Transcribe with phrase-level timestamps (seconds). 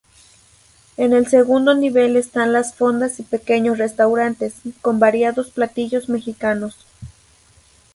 [0.97, 6.87] En el segundo nivel están las fondas y pequeños restaurantes, con variados platillos mexicanos.